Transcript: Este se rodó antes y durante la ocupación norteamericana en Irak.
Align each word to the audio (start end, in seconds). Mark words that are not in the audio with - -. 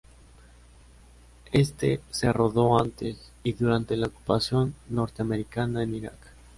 Este 1.51 2.01
se 2.09 2.33
rodó 2.33 2.79
antes 2.81 3.17
y 3.43 3.53
durante 3.53 3.95
la 3.95 4.07
ocupación 4.07 4.73
norteamericana 4.89 5.83
en 5.83 5.93
Irak. 5.93 6.33